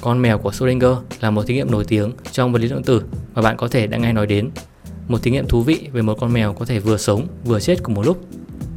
[0.00, 3.02] con mèo của Schrödinger là một thí nghiệm nổi tiếng trong vật lý lượng tử
[3.34, 4.50] mà bạn có thể đã nghe nói đến.
[5.08, 7.82] Một thí nghiệm thú vị về một con mèo có thể vừa sống vừa chết
[7.82, 8.24] cùng một lúc.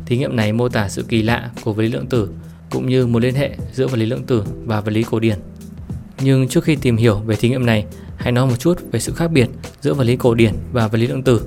[0.06, 2.30] Thí nghiệm này mô tả sự kỳ lạ của vật lý lượng tử
[2.72, 5.40] cũng như một liên hệ giữa vật lý lượng tử và vật lý cổ điển.
[6.22, 7.86] Nhưng trước khi tìm hiểu về thí nghiệm này,
[8.16, 9.50] hãy nói một chút về sự khác biệt
[9.82, 11.42] giữa vật lý cổ điển và vật lý lượng tử.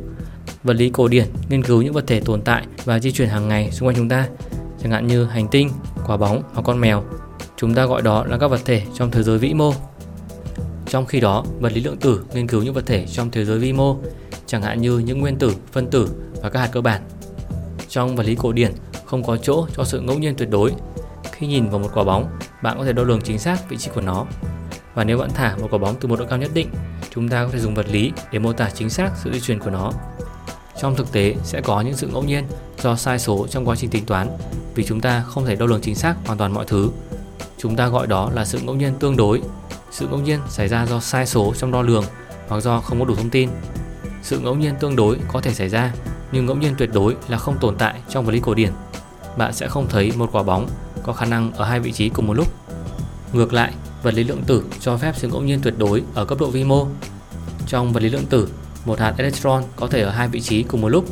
[0.63, 3.49] Vật lý cổ điển nghiên cứu những vật thể tồn tại và di chuyển hàng
[3.49, 4.29] ngày xung quanh chúng ta,
[4.83, 5.71] chẳng hạn như hành tinh,
[6.07, 7.05] quả bóng hoặc con mèo.
[7.57, 9.73] Chúng ta gọi đó là các vật thể trong thế giới vĩ mô.
[10.87, 13.59] Trong khi đó, vật lý lượng tử nghiên cứu những vật thể trong thế giới
[13.59, 13.97] vi mô,
[14.47, 16.09] chẳng hạn như những nguyên tử, phân tử
[16.43, 17.03] và các hạt cơ bản.
[17.89, 18.73] Trong vật lý cổ điển
[19.05, 20.73] không có chỗ cho sự ngẫu nhiên tuyệt đối.
[21.33, 23.91] Khi nhìn vào một quả bóng, bạn có thể đo lường chính xác vị trí
[23.95, 24.27] của nó.
[24.95, 26.69] Và nếu bạn thả một quả bóng từ một độ cao nhất định,
[27.15, 29.59] chúng ta có thể dùng vật lý để mô tả chính xác sự di chuyển
[29.59, 29.93] của nó.
[30.81, 32.45] Trong thực tế sẽ có những sự ngẫu nhiên
[32.83, 34.29] do sai số trong quá trình tính toán
[34.75, 36.91] vì chúng ta không thể đo lường chính xác hoàn toàn mọi thứ.
[37.59, 39.43] Chúng ta gọi đó là sự ngẫu nhiên tương đối.
[39.91, 42.05] Sự ngẫu nhiên xảy ra do sai số trong đo lường
[42.49, 43.49] hoặc do không có đủ thông tin.
[44.23, 45.93] Sự ngẫu nhiên tương đối có thể xảy ra,
[46.33, 48.73] nhưng ngẫu nhiên tuyệt đối là không tồn tại trong vật lý cổ điển.
[49.37, 50.69] Bạn sẽ không thấy một quả bóng
[51.03, 52.49] có khả năng ở hai vị trí cùng một lúc.
[53.33, 56.39] Ngược lại, vật lý lượng tử cho phép sự ngẫu nhiên tuyệt đối ở cấp
[56.41, 56.87] độ vi mô.
[57.67, 58.49] Trong vật lý lượng tử,
[58.85, 61.05] một hạt electron có thể ở hai vị trí cùng một lúc.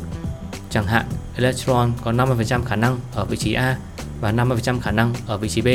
[0.69, 3.77] Chẳng hạn, electron có 50% khả năng ở vị trí A
[4.21, 5.67] và 50% khả năng ở vị trí B.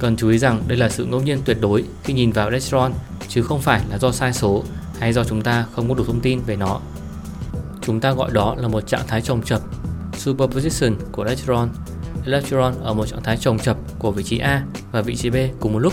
[0.00, 2.92] Cần chú ý rằng đây là sự ngẫu nhiên tuyệt đối khi nhìn vào electron
[3.28, 4.64] chứ không phải là do sai số
[4.98, 6.80] hay do chúng ta không có đủ thông tin về nó.
[7.82, 9.60] Chúng ta gọi đó là một trạng thái chồng chập,
[10.16, 11.68] superposition của electron.
[12.24, 14.62] Electron ở một trạng thái chồng chập của vị trí A
[14.92, 15.92] và vị trí B cùng một lúc.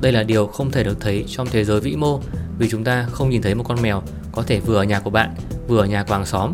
[0.00, 2.20] Đây là điều không thể được thấy trong thế giới vĩ mô
[2.58, 5.10] vì chúng ta không nhìn thấy một con mèo có thể vừa ở nhà của
[5.10, 5.34] bạn,
[5.68, 6.52] vừa ở nhà của hàng xóm.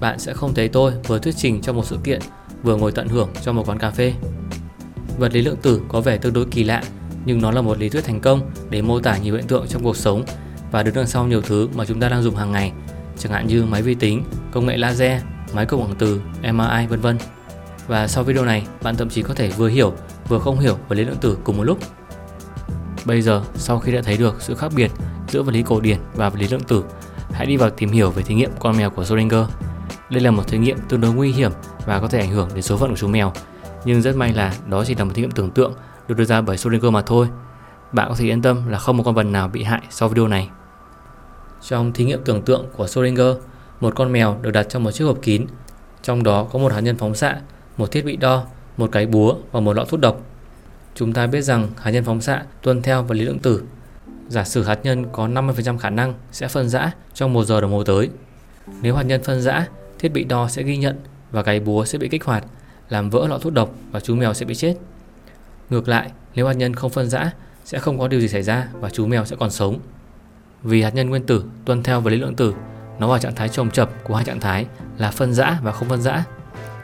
[0.00, 2.20] Bạn sẽ không thấy tôi vừa thuyết trình trong một sự kiện,
[2.62, 4.14] vừa ngồi tận hưởng trong một quán cà phê.
[5.18, 6.82] Vật lý lượng tử có vẻ tương đối kỳ lạ,
[7.24, 9.84] nhưng nó là một lý thuyết thành công để mô tả nhiều hiện tượng trong
[9.84, 10.24] cuộc sống
[10.70, 12.72] và đứng đằng sau nhiều thứ mà chúng ta đang dùng hàng ngày,
[13.18, 15.22] chẳng hạn như máy vi tính, công nghệ laser,
[15.54, 17.18] máy cộng hưởng từ, MRI vân vân.
[17.86, 19.92] Và sau video này, bạn thậm chí có thể vừa hiểu
[20.28, 21.78] vừa không hiểu vật lý lượng tử cùng một lúc.
[23.04, 24.90] Bây giờ, sau khi đã thấy được sự khác biệt
[25.28, 26.84] giữa vật lý cổ điển và vật lý lượng tử,
[27.32, 29.44] hãy đi vào tìm hiểu về thí nghiệm con mèo của Schrödinger.
[30.10, 31.52] Đây là một thí nghiệm tương đối nguy hiểm
[31.86, 33.32] và có thể ảnh hưởng đến số phận của chú mèo,
[33.84, 35.74] nhưng rất may là đó chỉ là một thí nghiệm tưởng tượng
[36.08, 37.28] được đưa ra bởi Schrödinger mà thôi.
[37.92, 40.28] Bạn có thể yên tâm là không một con vật nào bị hại sau video
[40.28, 40.48] này.
[41.62, 43.34] Trong thí nghiệm tưởng tượng của Schrödinger,
[43.80, 45.46] một con mèo được đặt trong một chiếc hộp kín,
[46.02, 47.40] trong đó có một hạt nhân phóng xạ,
[47.76, 48.44] một thiết bị đo,
[48.76, 50.20] một cái búa và một lọ thuốc độc.
[50.94, 53.62] Chúng ta biết rằng hạt nhân phóng xạ tuân theo vật lý lượng tử.
[54.28, 57.72] Giả sử hạt nhân có 50% khả năng sẽ phân rã trong một giờ đồng
[57.72, 58.10] hồ tới.
[58.82, 59.66] Nếu hạt nhân phân rã,
[59.98, 61.00] thiết bị đo sẽ ghi nhận
[61.30, 62.44] và cái búa sẽ bị kích hoạt,
[62.92, 64.74] làm vỡ lọ thuốc độc và chú mèo sẽ bị chết.
[65.70, 67.30] Ngược lại, nếu hạt nhân không phân rã,
[67.64, 69.78] sẽ không có điều gì xảy ra và chú mèo sẽ còn sống.
[70.62, 72.54] Vì hạt nhân nguyên tử tuân theo vật lý lượng tử,
[72.98, 74.66] nó vào trạng thái chồng chập của hai trạng thái
[74.98, 76.24] là phân rã và không phân rã.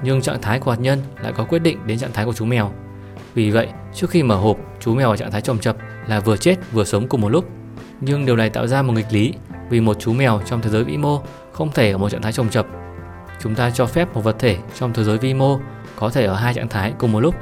[0.03, 2.45] Nhưng trạng thái của hạt nhân lại có quyết định đến trạng thái của chú
[2.45, 2.73] mèo.
[3.35, 5.77] Vì vậy, trước khi mở hộp, chú mèo ở trạng thái chồng chập
[6.07, 7.49] là vừa chết vừa sống cùng một lúc.
[8.01, 9.35] Nhưng điều này tạo ra một nghịch lý
[9.71, 12.33] vì một chú mèo trong thế giới vĩ mô không thể ở một trạng thái
[12.33, 12.67] chồng chập.
[13.43, 15.59] Chúng ta cho phép một vật thể trong thế giới vi mô
[15.99, 17.35] có thể ở hai trạng thái cùng một lúc,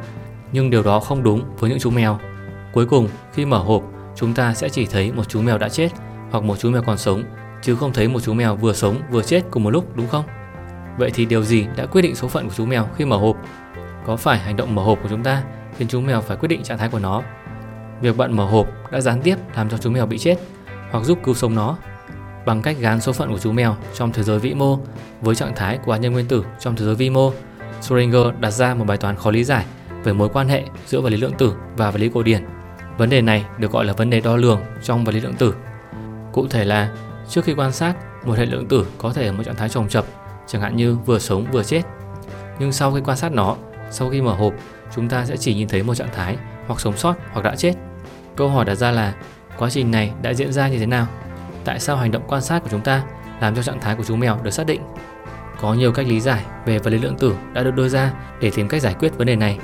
[0.53, 2.19] nhưng điều đó không đúng với những chú mèo.
[2.73, 3.83] Cuối cùng, khi mở hộp,
[4.17, 5.89] chúng ta sẽ chỉ thấy một chú mèo đã chết
[6.31, 7.23] hoặc một chú mèo còn sống,
[7.63, 10.25] chứ không thấy một chú mèo vừa sống vừa chết cùng một lúc đúng không?
[10.99, 13.37] Vậy thì điều gì đã quyết định số phận của chú mèo khi mở hộp?
[14.07, 15.43] Có phải hành động mở hộp của chúng ta
[15.79, 17.23] khiến chú mèo phải quyết định trạng thái của nó?
[18.01, 20.37] Việc bạn mở hộp đã gián tiếp làm cho chú mèo bị chết
[20.91, 21.77] hoặc giúp cứu sống nó
[22.47, 24.79] bằng cách gán số phận của chú mèo trong thế giới vĩ mô
[25.21, 27.33] với trạng thái của hạt nhân nguyên tử trong thế giới vi mô.
[27.87, 29.65] Schrödinger đặt ra một bài toán khó lý giải
[30.05, 32.45] về mối quan hệ giữa vật lý lượng tử và vật lý cổ điển.
[32.99, 35.55] Vấn đề này được gọi là vấn đề đo lường trong vật lý lượng tử.
[36.33, 36.91] Cụ thể là
[37.29, 39.89] trước khi quan sát, một hệ lượng tử có thể ở một trạng thái chồng
[39.89, 40.05] chập,
[40.47, 41.83] chẳng hạn như vừa sống vừa chết.
[42.59, 43.57] Nhưng sau khi quan sát nó,
[43.91, 44.53] sau khi mở hộp,
[44.95, 46.37] chúng ta sẽ chỉ nhìn thấy một trạng thái
[46.67, 47.73] hoặc sống sót hoặc đã chết.
[48.37, 49.15] Câu hỏi đặt ra là
[49.59, 51.07] quá trình này đã diễn ra như thế nào?
[51.65, 53.03] Tại sao hành động quan sát của chúng ta
[53.41, 54.81] làm cho trạng thái của chú mèo được xác định?
[55.61, 58.51] Có nhiều cách lý giải về vật lý lượng tử đã được đưa ra để
[58.55, 59.59] tìm cách giải quyết vấn đề này,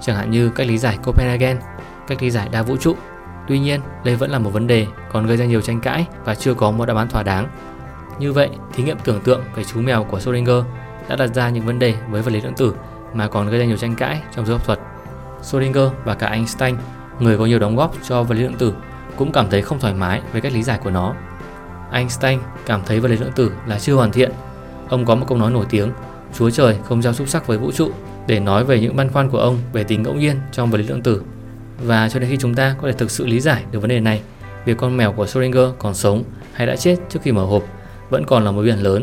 [0.00, 1.58] chẳng hạn như cách lý giải Copenhagen,
[2.06, 2.96] cách lý giải đa vũ trụ.
[3.48, 6.34] Tuy nhiên, đây vẫn là một vấn đề còn gây ra nhiều tranh cãi và
[6.34, 7.48] chưa có một đáp án thỏa đáng.
[8.18, 10.62] Như vậy, thí nghiệm tưởng tượng về chú mèo của Schrödinger
[11.08, 12.74] đã đặt ra những vấn đề với vật lý lượng tử
[13.14, 14.78] mà còn gây ra nhiều tranh cãi trong giới học thuật.
[15.42, 16.76] Schrödinger và cả Einstein,
[17.20, 18.74] người có nhiều đóng góp cho vật lý lượng tử,
[19.16, 21.14] cũng cảm thấy không thoải mái với cách lý giải của nó.
[21.92, 24.32] Einstein cảm thấy vật lý lượng tử là chưa hoàn thiện.
[24.88, 25.90] Ông có một câu nói nổi tiếng,
[26.34, 27.90] Chúa trời không giao xúc sắc với vũ trụ
[28.26, 30.86] để nói về những băn khoăn của ông về tính ngẫu nhiên trong vật lý
[30.86, 31.22] lượng tử.
[31.84, 34.00] Và cho đến khi chúng ta có thể thực sự lý giải được vấn đề
[34.00, 34.22] này,
[34.64, 37.62] việc con mèo của Schrödinger còn sống hay đã chết trước khi mở hộp
[38.10, 39.02] vẫn còn là một bí ẩn lớn